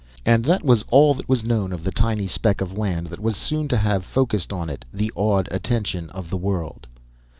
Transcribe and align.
And 0.25 0.43
that 0.45 0.63
was 0.65 0.83
all 0.89 1.13
that 1.13 1.29
was 1.29 1.43
known 1.43 1.71
of 1.71 1.83
the 1.83 1.91
tiny 1.91 2.25
speck 2.25 2.59
of 2.59 2.75
land 2.75 3.05
that 3.05 3.19
was 3.19 3.37
soon 3.37 3.67
to 3.67 3.77
have 3.77 4.03
focussed 4.03 4.51
on 4.51 4.67
it 4.67 4.83
the 4.91 5.11
awed 5.13 5.47
attention 5.51 6.09
of 6.09 6.31
the 6.31 6.37
world. 6.37 6.87